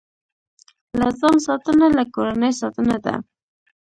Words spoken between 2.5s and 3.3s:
ساتنه ده.